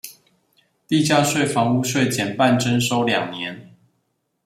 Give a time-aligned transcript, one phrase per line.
[0.87, 3.75] 地價稅、房屋稅減半徵收兩年